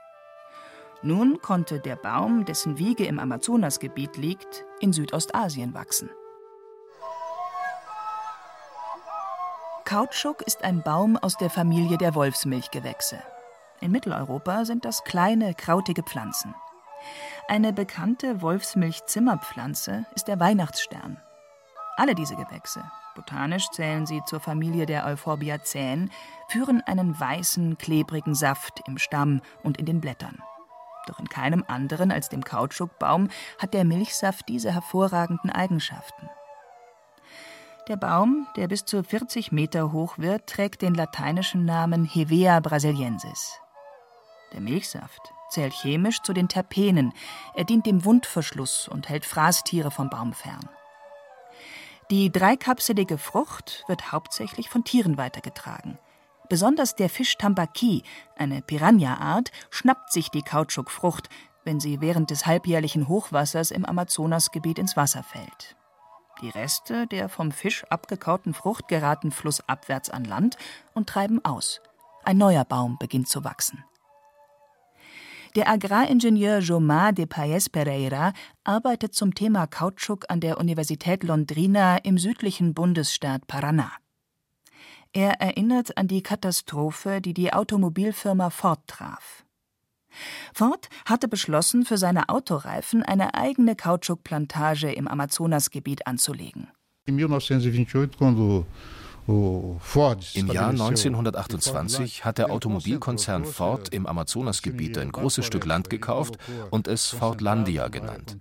Nun 1.02 1.40
konnte 1.40 1.80
der 1.80 1.96
Baum, 1.96 2.44
dessen 2.44 2.78
Wiege 2.78 3.06
im 3.06 3.18
Amazonasgebiet 3.18 4.16
liegt, 4.16 4.64
in 4.80 4.92
Südostasien 4.92 5.72
wachsen. 5.74 6.10
Kautschuk 9.84 10.42
ist 10.42 10.64
ein 10.64 10.82
Baum 10.82 11.16
aus 11.16 11.36
der 11.36 11.50
Familie 11.50 11.98
der 11.98 12.14
Wolfsmilchgewächse. 12.14 13.22
In 13.80 13.92
Mitteleuropa 13.92 14.64
sind 14.64 14.84
das 14.84 15.04
kleine, 15.04 15.54
krautige 15.54 16.02
Pflanzen. 16.02 16.54
Eine 17.46 17.74
bekannte 17.74 18.40
Wolfsmilch-Zimmerpflanze 18.40 20.06
ist 20.14 20.28
der 20.28 20.40
Weihnachtsstern. 20.40 21.20
Alle 21.96 22.14
diese 22.14 22.36
Gewächse, 22.36 22.82
botanisch 23.14 23.68
zählen 23.70 24.06
sie 24.06 24.22
zur 24.24 24.40
Familie 24.40 24.86
der 24.86 25.04
Euphorbiaceae, 25.04 26.08
führen 26.48 26.80
einen 26.80 27.20
weißen, 27.20 27.76
klebrigen 27.76 28.34
Saft 28.34 28.80
im 28.86 28.96
Stamm 28.96 29.42
und 29.62 29.76
in 29.76 29.84
den 29.84 30.00
Blättern. 30.00 30.42
Doch 31.06 31.20
in 31.20 31.28
keinem 31.28 31.62
anderen 31.68 32.10
als 32.10 32.30
dem 32.30 32.42
Kautschukbaum 32.44 33.28
hat 33.58 33.74
der 33.74 33.84
Milchsaft 33.84 34.48
diese 34.48 34.72
hervorragenden 34.72 35.50
Eigenschaften. 35.50 36.30
Der 37.88 37.96
Baum, 37.96 38.48
der 38.56 38.68
bis 38.68 38.86
zu 38.86 39.04
40 39.04 39.52
Meter 39.52 39.92
hoch 39.92 40.16
wird, 40.16 40.46
trägt 40.46 40.80
den 40.80 40.94
lateinischen 40.94 41.66
Namen 41.66 42.06
Hevea 42.06 42.60
brasiliensis. 42.60 43.60
Der 44.54 44.62
Milchsaft 44.62 45.33
zählt 45.48 45.72
chemisch 45.72 46.22
zu 46.22 46.32
den 46.32 46.48
Terpenen. 46.48 47.12
Er 47.54 47.64
dient 47.64 47.86
dem 47.86 48.04
Wundverschluss 48.04 48.88
und 48.88 49.08
hält 49.08 49.24
Fraßtiere 49.24 49.90
vom 49.90 50.10
Baum 50.10 50.32
fern. 50.32 50.68
Die 52.10 52.30
dreikapselige 52.30 53.16
Frucht 53.16 53.84
wird 53.88 54.12
hauptsächlich 54.12 54.68
von 54.68 54.84
Tieren 54.84 55.16
weitergetragen. 55.16 55.98
Besonders 56.48 56.94
der 56.94 57.08
Fisch 57.08 57.38
Tambaki, 57.38 58.02
eine 58.36 58.60
Piranha-Art, 58.60 59.50
schnappt 59.70 60.12
sich 60.12 60.30
die 60.30 60.42
Kautschukfrucht, 60.42 61.30
wenn 61.64 61.80
sie 61.80 62.02
während 62.02 62.30
des 62.30 62.44
halbjährlichen 62.44 63.08
Hochwassers 63.08 63.70
im 63.70 63.86
Amazonasgebiet 63.86 64.78
ins 64.78 64.96
Wasser 64.96 65.22
fällt. 65.22 65.76
Die 66.42 66.50
Reste 66.50 67.06
der 67.06 67.28
vom 67.28 67.52
Fisch 67.52 67.84
abgekauten 67.84 68.52
Frucht 68.52 68.88
geraten 68.88 69.30
flussabwärts 69.30 70.10
an 70.10 70.24
Land 70.24 70.58
und 70.92 71.08
treiben 71.08 71.42
aus. 71.44 71.80
Ein 72.24 72.38
neuer 72.38 72.64
Baum 72.64 72.98
beginnt 72.98 73.28
zu 73.28 73.44
wachsen. 73.44 73.84
Der 75.54 75.68
Agraringenieur 75.68 76.58
Jomar 76.58 77.12
de 77.12 77.26
Paes 77.26 77.68
Pereira 77.68 78.32
arbeitet 78.64 79.14
zum 79.14 79.36
Thema 79.36 79.68
Kautschuk 79.68 80.24
an 80.28 80.40
der 80.40 80.58
Universität 80.58 81.22
Londrina 81.22 81.98
im 81.98 82.18
südlichen 82.18 82.74
Bundesstaat 82.74 83.46
Paraná. 83.46 83.90
Er 85.12 85.40
erinnert 85.40 85.96
an 85.96 86.08
die 86.08 86.24
Katastrophe, 86.24 87.20
die 87.20 87.34
die 87.34 87.52
Automobilfirma 87.52 88.50
Ford 88.50 88.80
traf. 88.88 89.44
Ford 90.52 90.88
hatte 91.04 91.28
beschlossen, 91.28 91.84
für 91.84 91.98
seine 91.98 92.30
Autoreifen 92.30 93.04
eine 93.04 93.34
eigene 93.34 93.76
Kautschukplantage 93.76 94.90
im 94.90 95.06
Amazonasgebiet 95.06 96.08
anzulegen. 96.08 96.66
Im 99.26 100.46
Jahr 100.52 100.70
1928 100.70 102.24
hat 102.24 102.38
der 102.38 102.50
Automobilkonzern 102.50 103.44
Ford 103.44 103.88
im 103.88 104.06
Amazonasgebiet 104.06 104.98
ein 104.98 105.12
großes 105.12 105.46
Stück 105.46 105.64
Land 105.64 105.88
gekauft 105.88 106.36
und 106.70 106.88
es 106.88 107.08
Fordlandia 107.08 107.88
genannt. 107.88 108.36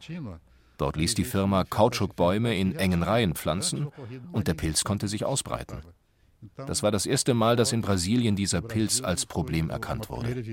Dort 0.78 0.98
ließ 0.98 1.16
die 1.16 1.24
Firma 1.24 1.64
Kautschukbäume 1.64 2.58
in 2.58 2.76
engen 2.76 3.04
Reihen 3.04 3.36
pflanzen 3.36 3.88
und 4.32 4.48
der 4.48 4.56
Pilz 4.56 4.84
konnte 4.84 5.08
sich 5.08 5.24
ausbreiten. 5.24 5.82
Das 6.56 6.84
war 6.84 6.92
das 6.92 7.06
erste 7.06 7.34
Mal, 7.34 7.56
dass 7.56 7.72
in 7.72 7.82
Brasilien 7.82 8.36
dieser 8.36 8.62
Pilz 8.62 9.02
als 9.02 9.26
Problem 9.26 9.70
erkannt 9.70 10.10
wurde. 10.10 10.44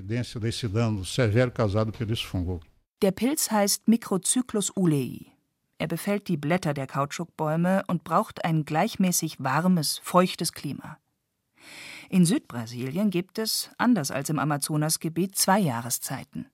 Der 3.02 3.12
Pilz 3.12 3.50
heißt 3.50 3.88
Microcyclus 3.88 4.70
ulei. 4.76 5.32
Er 5.80 5.88
befällt 5.88 6.28
die 6.28 6.36
Blätter 6.36 6.74
der 6.74 6.86
Kautschukbäume 6.86 7.84
und 7.86 8.04
braucht 8.04 8.44
ein 8.44 8.66
gleichmäßig 8.66 9.42
warmes, 9.42 9.98
feuchtes 10.02 10.52
Klima. 10.52 10.98
In 12.10 12.26
Südbrasilien 12.26 13.08
gibt 13.08 13.38
es, 13.38 13.70
anders 13.78 14.10
als 14.10 14.28
im 14.28 14.38
Amazonasgebiet, 14.38 15.36
zwei 15.36 15.58
Jahreszeiten. 15.58 16.50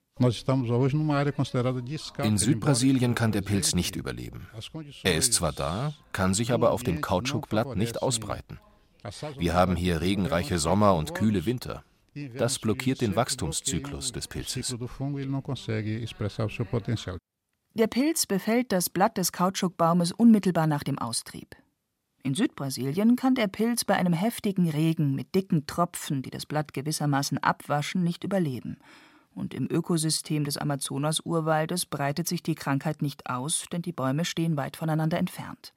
In 2.23 2.37
Südbrasilien 2.37 3.15
kann 3.15 3.33
der 3.33 3.41
Pilz 3.41 3.75
nicht 3.75 3.97
überleben. 3.97 4.47
Er 5.03 5.15
ist 5.17 5.33
zwar 5.33 5.51
da, 5.51 5.93
kann 6.13 6.33
sich 6.33 6.53
aber 6.53 6.71
auf 6.71 6.83
dem 6.83 7.01
Kautschukblatt 7.01 7.75
nicht 7.75 8.01
ausbreiten. 8.01 8.61
Wir 9.37 9.53
haben 9.53 9.75
hier 9.75 9.99
regenreiche 9.99 10.57
Sommer 10.57 10.95
und 10.95 11.13
kühle 11.13 11.45
Winter. 11.45 11.83
Das 12.37 12.59
blockiert 12.59 13.01
den 13.01 13.17
Wachstumszyklus 13.17 14.13
des 14.13 14.29
Pilzes. 14.29 14.73
Der 17.77 17.85
Pilz 17.85 18.25
befällt 18.25 18.71
das 18.71 18.89
Blatt 18.89 19.19
des 19.19 19.31
Kautschukbaumes 19.31 20.11
unmittelbar 20.11 20.65
nach 20.65 20.81
dem 20.81 20.97
Austrieb. 20.97 21.55
In 22.23 22.33
Südbrasilien 22.33 23.15
kann 23.15 23.35
der 23.35 23.45
Pilz 23.45 23.85
bei 23.85 23.93
einem 23.93 24.13
heftigen 24.13 24.67
Regen 24.67 25.13
mit 25.13 25.35
dicken 25.35 25.67
Tropfen, 25.67 26.23
die 26.23 26.31
das 26.31 26.47
Blatt 26.47 26.73
gewissermaßen 26.73 27.37
abwaschen, 27.37 28.03
nicht 28.03 28.23
überleben. 28.23 28.79
Und 29.29 29.53
im 29.53 29.67
Ökosystem 29.69 30.43
des 30.43 30.57
Amazonas-Urwaldes 30.57 31.85
breitet 31.85 32.27
sich 32.27 32.41
die 32.41 32.55
Krankheit 32.55 33.03
nicht 33.03 33.29
aus, 33.29 33.65
denn 33.71 33.83
die 33.83 33.93
Bäume 33.93 34.25
stehen 34.25 34.57
weit 34.57 34.75
voneinander 34.75 35.19
entfernt. 35.19 35.75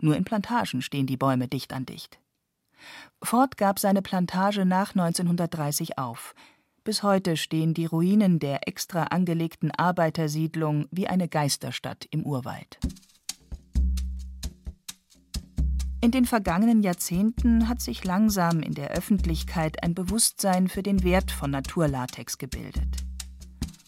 Nur 0.00 0.16
in 0.16 0.24
Plantagen 0.24 0.80
stehen 0.80 1.06
die 1.06 1.18
Bäume 1.18 1.48
dicht 1.48 1.74
an 1.74 1.84
dicht. 1.84 2.18
Ford 3.22 3.58
gab 3.58 3.78
seine 3.78 4.00
Plantage 4.00 4.64
nach 4.64 4.94
1930 4.94 5.98
auf. 5.98 6.34
Bis 6.86 7.02
heute 7.02 7.36
stehen 7.36 7.74
die 7.74 7.86
Ruinen 7.86 8.38
der 8.38 8.68
extra 8.68 9.02
angelegten 9.02 9.72
Arbeitersiedlung 9.72 10.86
wie 10.92 11.08
eine 11.08 11.26
Geisterstadt 11.26 12.06
im 12.12 12.22
Urwald. 12.22 12.78
In 16.00 16.12
den 16.12 16.26
vergangenen 16.26 16.84
Jahrzehnten 16.84 17.68
hat 17.68 17.80
sich 17.80 18.04
langsam 18.04 18.60
in 18.60 18.74
der 18.74 18.90
Öffentlichkeit 18.92 19.82
ein 19.82 19.96
Bewusstsein 19.96 20.68
für 20.68 20.84
den 20.84 21.02
Wert 21.02 21.32
von 21.32 21.50
Naturlatex 21.50 22.38
gebildet. 22.38 22.98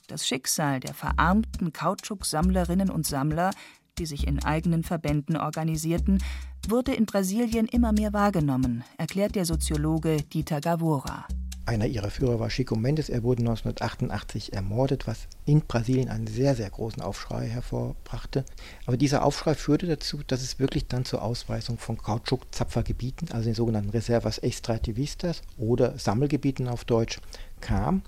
Das 0.08 0.26
Schicksal 0.26 0.80
der 0.80 0.94
verarmten 0.94 1.72
Kautschuksammlerinnen 1.72 2.90
und 2.90 3.06
Sammler, 3.06 3.52
die 4.00 4.06
sich 4.06 4.26
in 4.26 4.42
eigenen 4.42 4.82
Verbänden 4.82 5.36
organisierten, 5.36 6.20
wurde 6.66 6.94
in 6.94 7.06
Brasilien 7.06 7.66
immer 7.66 7.92
mehr 7.92 8.12
wahrgenommen, 8.12 8.82
erklärt 8.96 9.36
der 9.36 9.44
Soziologe 9.44 10.16
Dieter 10.16 10.60
Gavora. 10.60 11.28
Einer 11.68 11.84
ihrer 11.84 12.08
Führer 12.08 12.40
war 12.40 12.48
Chico 12.48 12.76
Mendes. 12.76 13.10
Er 13.10 13.22
wurde 13.22 13.42
1988 13.42 14.54
ermordet, 14.54 15.06
was 15.06 15.28
in 15.44 15.60
Brasilien 15.60 16.08
einen 16.08 16.26
sehr, 16.26 16.54
sehr 16.54 16.70
großen 16.70 17.02
Aufschrei 17.02 17.46
hervorbrachte. 17.46 18.46
Aber 18.86 18.96
dieser 18.96 19.22
Aufschrei 19.22 19.54
führte 19.54 19.86
dazu, 19.86 20.22
dass 20.26 20.40
es 20.40 20.58
wirklich 20.58 20.86
dann 20.86 21.04
zur 21.04 21.20
Ausweisung 21.20 21.76
von 21.76 21.98
Kautschuk-Zapfergebieten, 21.98 23.32
also 23.32 23.44
den 23.44 23.54
sogenannten 23.54 23.90
Reservas 23.90 24.38
Extrativistas 24.38 25.42
oder 25.58 25.98
Sammelgebieten 25.98 26.68
auf 26.68 26.86
Deutsch, 26.86 27.20
kam. 27.60 28.00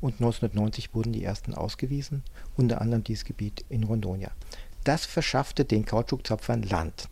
Und 0.00 0.14
1990 0.14 0.92
wurden 0.92 1.12
die 1.12 1.22
ersten 1.22 1.54
ausgewiesen, 1.54 2.24
unter 2.56 2.80
anderem 2.80 3.04
dieses 3.04 3.24
Gebiet 3.24 3.64
in 3.68 3.84
Rondonia. 3.84 4.32
Das 4.82 5.06
verschaffte 5.06 5.64
den 5.64 5.84
Kautschukzapfern 5.84 6.64
Land. 6.64 7.08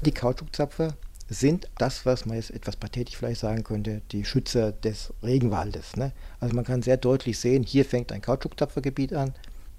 Die 0.00 0.12
Kautschukzapfer 0.12 0.94
sind 1.30 1.70
das, 1.78 2.04
was 2.04 2.26
man 2.26 2.36
jetzt 2.36 2.50
etwas 2.50 2.76
pathetisch 2.76 3.16
vielleicht 3.16 3.40
sagen 3.40 3.62
könnte, 3.62 4.02
die 4.10 4.24
Schützer 4.24 4.72
des 4.72 5.14
Regenwaldes. 5.22 5.96
Ne? 5.96 6.12
Also 6.40 6.56
man 6.56 6.64
kann 6.64 6.82
sehr 6.82 6.96
deutlich 6.96 7.38
sehen, 7.38 7.62
hier 7.62 7.84
fängt 7.84 8.10
ein 8.10 8.20
Kautschukzapfergebiet 8.20 9.14
an, 9.14 9.32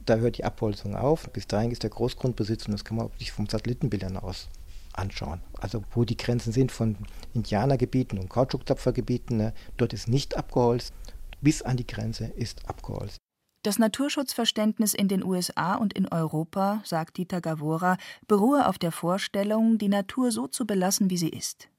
da 0.05 0.15
hört 0.15 0.37
die 0.37 0.45
Abholzung 0.45 0.95
auf, 0.95 1.29
bis 1.29 1.47
dahin 1.47 1.71
ist 1.71 1.83
der 1.83 1.89
Großgrundbesitz 1.89 2.65
und 2.65 2.71
das 2.71 2.85
kann 2.85 2.97
man 2.97 3.09
sich 3.19 3.31
vom 3.33 3.47
Satellitenbildern 3.47 4.17
aus 4.17 4.47
anschauen. 4.93 5.41
Also 5.59 5.83
wo 5.93 6.05
die 6.05 6.17
Grenzen 6.17 6.53
sind 6.53 6.71
von 6.71 6.97
Indianergebieten 7.33 8.17
und 8.17 8.29
Kautschukzapfergebieten, 8.29 9.37
ne? 9.37 9.53
dort 9.77 9.93
ist 9.93 10.07
nicht 10.07 10.37
abgeholzt, 10.37 10.93
bis 11.41 11.61
an 11.61 11.77
die 11.77 11.87
Grenze 11.87 12.25
ist 12.25 12.67
abgeholzt. 12.67 13.17
Das 13.63 13.77
Naturschutzverständnis 13.77 14.95
in 14.95 15.07
den 15.07 15.23
USA 15.23 15.75
und 15.75 15.93
in 15.93 16.07
Europa, 16.07 16.81
sagt 16.83 17.17
Dieter 17.17 17.41
Gavora, 17.41 17.97
beruhe 18.27 18.67
auf 18.67 18.79
der 18.79 18.91
Vorstellung, 18.91 19.77
die 19.77 19.87
Natur 19.87 20.31
so 20.31 20.47
zu 20.47 20.65
belassen, 20.65 21.11
wie 21.11 21.17
sie 21.17 21.29
ist. 21.29 21.69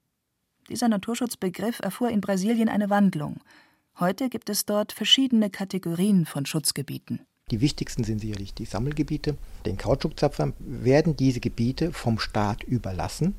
Dieser 0.68 0.88
Naturschutzbegriff 0.88 1.80
erfuhr 1.80 2.10
in 2.10 2.20
Brasilien 2.20 2.68
eine 2.68 2.88
Wandlung. 2.88 3.40
Heute 3.98 4.28
gibt 4.28 4.48
es 4.48 4.64
dort 4.64 4.92
verschiedene 4.92 5.50
Kategorien 5.50 6.24
von 6.24 6.46
Schutzgebieten. 6.46 7.26
Die 7.50 7.60
wichtigsten 7.60 8.04
sind 8.04 8.20
sicherlich 8.20 8.54
die 8.54 8.64
Sammelgebiete. 8.64 9.36
Den 9.66 9.76
Kautschukzapfern 9.76 10.54
werden 10.60 11.16
diese 11.16 11.40
Gebiete 11.40 11.92
vom 11.92 12.20
Staat 12.20 12.62
überlassen 12.62 13.34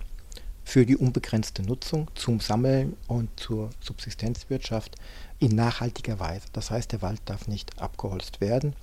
für 0.63 0.85
die 0.85 0.97
unbegrenzte 0.97 1.61
Nutzung 1.63 2.09
zum 2.15 2.39
Sammeln 2.39 2.95
und 3.07 3.29
zur 3.39 3.69
Subsistenzwirtschaft 3.79 4.95
in 5.39 5.55
nachhaltiger 5.55 6.19
Weise. 6.19 6.47
Das 6.53 6.71
heißt, 6.71 6.91
der 6.91 7.01
Wald 7.01 7.21
darf 7.25 7.47
nicht 7.47 7.81
abgeholzt 7.81 8.41
werden. 8.41 8.75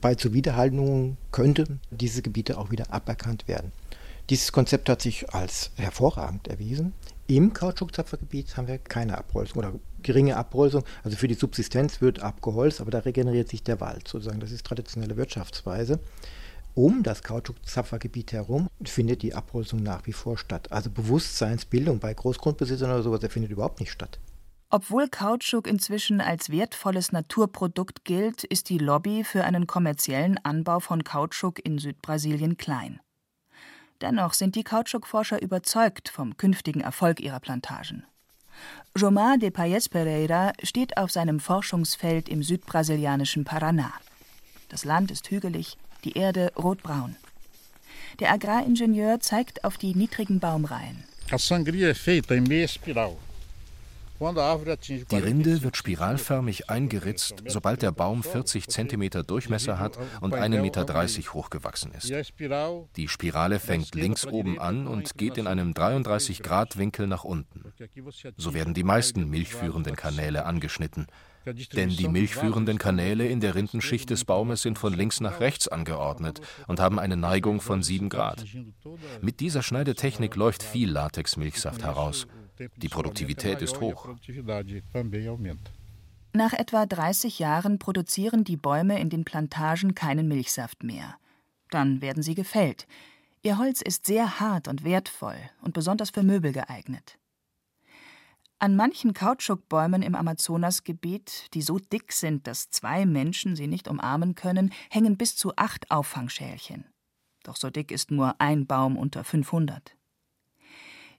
Bei 0.00 0.14
Zuwiderhaltungen 0.14 1.16
könnten 1.32 1.80
diese 1.90 2.22
Gebiete 2.22 2.58
auch 2.58 2.70
wieder 2.70 2.92
aberkannt 2.92 3.48
werden. 3.48 3.72
Dieses 4.30 4.50
Konzept 4.50 4.88
hat 4.88 5.02
sich 5.02 5.32
als 5.32 5.70
hervorragend 5.76 6.48
erwiesen. 6.48 6.94
Im 7.28 7.52
Kautschukzapfergebiet 7.52 8.56
haben 8.56 8.66
wir 8.66 8.78
keine 8.78 9.18
Abholzung 9.18 9.58
oder 9.58 9.72
geringe 10.02 10.36
Abholzung. 10.36 10.84
Also 11.04 11.16
für 11.16 11.28
die 11.28 11.34
Subsistenz 11.34 12.00
wird 12.00 12.20
abgeholzt, 12.20 12.80
aber 12.80 12.90
da 12.90 13.00
regeneriert 13.00 13.48
sich 13.48 13.62
der 13.62 13.80
Wald 13.80 14.08
sozusagen. 14.08 14.40
Das 14.40 14.50
ist 14.50 14.66
traditionelle 14.66 15.16
Wirtschaftsweise. 15.16 16.00
Um 16.76 17.02
das 17.02 17.22
Kautschukzapfergebiet 17.22 18.32
herum 18.32 18.68
findet 18.84 19.22
die 19.22 19.34
Abholzung 19.34 19.82
nach 19.82 20.06
wie 20.06 20.12
vor 20.12 20.36
statt. 20.36 20.70
Also 20.70 20.90
Bewusstseinsbildung 20.90 22.00
bei 22.00 22.12
Großgrundbesitzern 22.12 22.90
oder 22.90 23.02
sowas, 23.02 23.20
der 23.20 23.30
findet 23.30 23.50
überhaupt 23.50 23.80
nicht 23.80 23.90
statt. 23.90 24.18
Obwohl 24.68 25.08
Kautschuk 25.08 25.66
inzwischen 25.66 26.20
als 26.20 26.50
wertvolles 26.50 27.12
Naturprodukt 27.12 28.04
gilt, 28.04 28.44
ist 28.44 28.68
die 28.68 28.76
Lobby 28.76 29.24
für 29.24 29.44
einen 29.44 29.66
kommerziellen 29.66 30.36
Anbau 30.44 30.80
von 30.80 31.02
Kautschuk 31.02 31.64
in 31.64 31.78
Südbrasilien 31.78 32.58
klein. 32.58 33.00
Dennoch 34.02 34.34
sind 34.34 34.54
die 34.54 34.64
Kautschukforscher 34.64 35.40
überzeugt 35.40 36.10
vom 36.10 36.36
künftigen 36.36 36.82
Erfolg 36.82 37.20
ihrer 37.20 37.40
Plantagen. 37.40 38.04
Jomar 38.94 39.38
de 39.38 39.50
Paes 39.50 39.88
Pereira 39.88 40.52
steht 40.62 40.98
auf 40.98 41.10
seinem 41.10 41.40
Forschungsfeld 41.40 42.28
im 42.28 42.42
südbrasilianischen 42.42 43.46
Paraná. 43.46 43.92
Das 44.68 44.84
Land 44.84 45.10
ist 45.10 45.30
hügelig, 45.30 45.78
die 46.06 46.16
Erde 46.16 46.52
rotbraun. 46.56 47.16
Der 48.20 48.30
Agraringenieur 48.32 49.20
zeigt 49.20 49.64
auf 49.64 49.76
die 49.76 49.94
niedrigen 49.94 50.38
Baumreihen. 50.38 51.04
A 51.30 51.38
sangria 51.38 51.88
é 51.88 51.94
feita 51.94 52.36
em 52.36 52.44
meia 52.44 52.64
espiral. 52.64 53.16
Die 54.18 55.16
Rinde 55.16 55.62
wird 55.62 55.76
spiralförmig 55.76 56.70
eingeritzt, 56.70 57.42
sobald 57.46 57.82
der 57.82 57.92
Baum 57.92 58.22
40 58.22 58.68
cm 58.68 59.26
Durchmesser 59.26 59.78
hat 59.78 59.98
und 60.20 60.34
1,30 60.34 60.60
Meter 60.60 61.34
hochgewachsen 61.34 61.92
ist. 61.92 62.12
Die 62.96 63.08
Spirale 63.08 63.58
fängt 63.58 63.94
links 63.94 64.26
oben 64.26 64.58
an 64.58 64.86
und 64.86 65.18
geht 65.18 65.38
in 65.38 65.46
einem 65.46 65.74
33 65.74 66.42
Grad 66.42 66.78
Winkel 66.78 67.06
nach 67.06 67.24
unten. 67.24 67.72
So 68.36 68.54
werden 68.54 68.74
die 68.74 68.84
meisten 68.84 69.28
milchführenden 69.28 69.96
Kanäle 69.96 70.46
angeschnitten. 70.46 71.06
Denn 71.74 71.90
die 71.90 72.08
milchführenden 72.08 72.78
Kanäle 72.78 73.28
in 73.28 73.40
der 73.40 73.54
Rindenschicht 73.54 74.10
des 74.10 74.24
Baumes 74.24 74.62
sind 74.62 74.78
von 74.78 74.92
links 74.92 75.20
nach 75.20 75.38
rechts 75.38 75.68
angeordnet 75.68 76.40
und 76.66 76.80
haben 76.80 76.98
eine 76.98 77.16
Neigung 77.16 77.60
von 77.60 77.82
7 77.82 78.08
Grad. 78.08 78.44
Mit 79.20 79.40
dieser 79.40 79.62
Schneidetechnik 79.62 80.34
läuft 80.34 80.62
viel 80.62 80.90
Latexmilchsaft 80.90 81.84
heraus. 81.84 82.26
Die 82.76 82.88
Produktivität 82.88 83.62
ist 83.62 83.80
hoch. 83.80 84.08
Nach 86.32 86.52
etwa 86.52 86.86
30 86.86 87.38
Jahren 87.38 87.78
produzieren 87.78 88.44
die 88.44 88.56
Bäume 88.56 89.00
in 89.00 89.10
den 89.10 89.24
Plantagen 89.24 89.94
keinen 89.94 90.28
Milchsaft 90.28 90.82
mehr. 90.82 91.16
Dann 91.70 92.00
werden 92.00 92.22
sie 92.22 92.34
gefällt. 92.34 92.86
Ihr 93.42 93.58
Holz 93.58 93.80
ist 93.80 94.06
sehr 94.06 94.40
hart 94.40 94.68
und 94.68 94.84
wertvoll 94.84 95.38
und 95.62 95.74
besonders 95.74 96.10
für 96.10 96.22
Möbel 96.22 96.52
geeignet. 96.52 97.18
An 98.58 98.74
manchen 98.74 99.12
Kautschukbäumen 99.12 100.02
im 100.02 100.14
Amazonasgebiet, 100.14 101.54
die 101.54 101.62
so 101.62 101.78
dick 101.78 102.12
sind, 102.12 102.46
dass 102.46 102.70
zwei 102.70 103.04
Menschen 103.04 103.54
sie 103.54 103.66
nicht 103.66 103.86
umarmen 103.86 104.34
können, 104.34 104.72
hängen 104.90 105.16
bis 105.16 105.36
zu 105.36 105.54
acht 105.56 105.90
Auffangschälchen. 105.90 106.86
Doch 107.44 107.56
so 107.56 107.70
dick 107.70 107.90
ist 107.90 108.10
nur 108.10 108.40
ein 108.40 108.66
Baum 108.66 108.96
unter 108.96 109.24
500. 109.24 109.95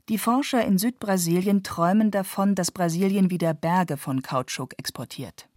Die 0.10 0.18
Forscher 0.18 0.64
in 0.64 0.78
Südbrasilien 0.78 1.64
träumen 1.64 2.12
davon, 2.12 2.56
dass 2.56 2.72
Brasilien 2.72 3.30
wieder 3.30 3.54
Berge 3.54 3.98
von 3.98 4.22
Kautschuk 4.22 4.74
exportiert. 4.78 5.50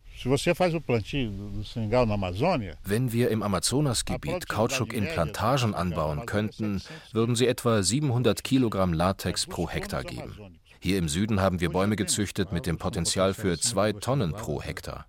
Wenn 2.84 3.12
wir 3.12 3.30
im 3.30 3.42
Amazonasgebiet 3.44 4.48
Kautschuk 4.48 4.92
in 4.92 5.06
Plantagen 5.06 5.74
anbauen 5.74 6.26
könnten, 6.26 6.82
würden 7.12 7.36
sie 7.36 7.46
etwa 7.46 7.82
700 7.82 8.42
Kilogramm 8.42 8.92
Latex 8.92 9.46
pro 9.46 9.68
Hektar 9.68 10.02
geben. 10.02 10.58
Hier 10.80 10.98
im 10.98 11.08
Süden 11.08 11.40
haben 11.40 11.60
wir 11.60 11.70
Bäume 11.70 11.94
gezüchtet 11.94 12.50
mit 12.50 12.66
dem 12.66 12.76
Potenzial 12.76 13.34
für 13.34 13.56
zwei 13.58 13.92
Tonnen 13.92 14.32
pro 14.32 14.60
Hektar. 14.60 15.06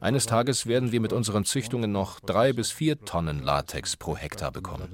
Eines 0.00 0.26
Tages 0.26 0.66
werden 0.66 0.90
wir 0.90 1.00
mit 1.00 1.12
unseren 1.12 1.44
Züchtungen 1.44 1.92
noch 1.92 2.18
drei 2.18 2.52
bis 2.52 2.72
vier 2.72 2.98
Tonnen 3.00 3.42
Latex 3.42 3.96
pro 3.96 4.16
Hektar 4.16 4.50
bekommen. 4.50 4.88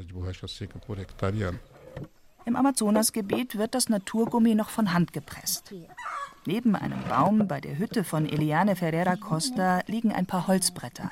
Im 2.44 2.56
Amazonasgebiet 2.56 3.56
wird 3.56 3.74
das 3.74 3.88
Naturgummi 3.88 4.54
noch 4.54 4.70
von 4.70 4.92
Hand 4.92 5.12
gepresst. 5.12 5.72
Neben 6.44 6.74
einem 6.74 7.02
Baum 7.08 7.46
bei 7.46 7.60
der 7.60 7.78
Hütte 7.78 8.02
von 8.02 8.26
Eliane 8.28 8.74
Ferreira 8.74 9.16
Costa 9.16 9.82
liegen 9.86 10.12
ein 10.12 10.26
paar 10.26 10.48
Holzbretter. 10.48 11.10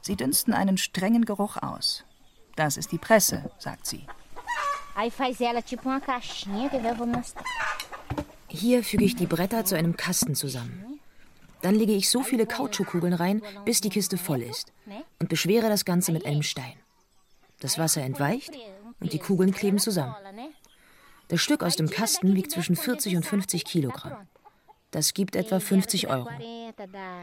Sie 0.00 0.16
dünsten 0.16 0.52
einen 0.52 0.76
strengen 0.78 1.24
Geruch 1.24 1.56
aus. 1.56 2.04
Das 2.56 2.76
ist 2.76 2.92
die 2.92 2.98
Presse, 2.98 3.50
sagt 3.58 3.86
sie. 3.86 4.06
Hier 8.48 8.84
füge 8.84 9.04
ich 9.04 9.16
die 9.16 9.26
Bretter 9.26 9.64
zu 9.64 9.76
einem 9.76 9.96
Kasten 9.96 10.34
zusammen. 10.34 11.00
Dann 11.62 11.74
lege 11.74 11.92
ich 11.92 12.10
so 12.10 12.22
viele 12.22 12.46
Kautschukkugeln 12.46 13.14
rein, 13.14 13.42
bis 13.64 13.80
die 13.80 13.88
Kiste 13.88 14.18
voll 14.18 14.42
ist 14.42 14.72
und 15.18 15.28
beschwere 15.28 15.68
das 15.68 15.84
Ganze 15.84 16.12
mit 16.12 16.26
einem 16.26 16.42
Stein. 16.42 16.74
Das 17.60 17.78
Wasser 17.78 18.02
entweicht 18.02 18.52
und 19.00 19.12
die 19.12 19.18
Kugeln 19.18 19.52
kleben 19.52 19.78
zusammen. 19.78 20.14
Das 21.28 21.40
Stück 21.40 21.62
aus 21.62 21.76
dem 21.76 21.88
Kasten 21.88 22.34
wiegt 22.34 22.50
zwischen 22.50 22.76
40 22.76 23.16
und 23.16 23.24
50 23.24 23.64
Kilogramm. 23.64 24.26
Das 24.90 25.12
gibt 25.12 25.34
etwa 25.34 25.58
50 25.58 26.08
Euro. 26.08 26.28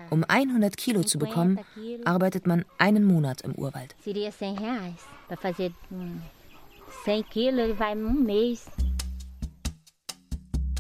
Um 0.10 0.26
100 0.28 0.76
Kilo 0.76 1.04
zu 1.04 1.18
bekommen, 1.18 1.60
arbeitet 2.04 2.46
man 2.46 2.66
einen 2.78 3.06
Monat 3.06 3.42
im 3.42 3.56
Urwald. 3.56 3.96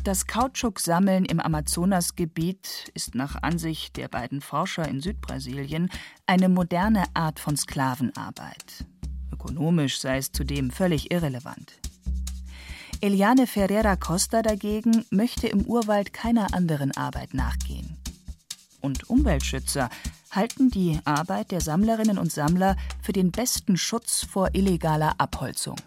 Das 0.03 0.25
Kautschuk-Sammeln 0.25 1.25
im 1.25 1.39
Amazonasgebiet 1.39 2.91
ist 2.95 3.13
nach 3.13 3.41
Ansicht 3.43 3.97
der 3.97 4.07
beiden 4.07 4.41
Forscher 4.41 4.87
in 4.87 4.99
Südbrasilien 4.99 5.89
eine 6.25 6.49
moderne 6.49 7.03
Art 7.13 7.39
von 7.39 7.55
Sklavenarbeit. 7.55 8.85
Ökonomisch 9.31 9.99
sei 9.99 10.17
es 10.17 10.31
zudem 10.31 10.71
völlig 10.71 11.11
irrelevant. 11.11 11.79
Eliane 13.03 13.47
Ferreira 13.47 13.95
Costa 13.95 14.43
dagegen 14.43 15.05
möchte 15.09 15.47
im 15.47 15.65
Urwald 15.65 16.13
keiner 16.13 16.53
anderen 16.53 16.95
Arbeit 16.95 17.33
nachgehen. 17.33 17.97
Und 18.79 19.09
Umweltschützer 19.09 19.89
halten 20.29 20.69
die 20.69 20.99
Arbeit 21.03 21.49
der 21.49 21.61
Sammlerinnen 21.61 22.19
und 22.19 22.31
Sammler 22.31 22.77
für 23.01 23.11
den 23.11 23.31
besten 23.31 23.75
Schutz 23.75 24.23
vor 24.23 24.49
illegaler 24.53 25.15
Abholzung. 25.17 25.77